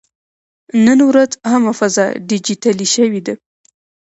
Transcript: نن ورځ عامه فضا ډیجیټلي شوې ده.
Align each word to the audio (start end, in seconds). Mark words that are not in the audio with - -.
نن 0.85 0.99
ورځ 1.09 1.31
عامه 1.47 1.73
فضا 1.79 2.05
ډیجیټلي 2.29 2.87
شوې 2.95 3.21
ده. 3.27 3.33